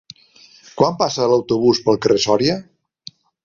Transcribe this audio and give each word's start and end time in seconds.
Quan 0.79 0.97
passa 1.03 1.29
l'autobús 1.33 1.83
pel 1.87 2.03
carrer 2.07 2.21
Sòria? 2.27 2.61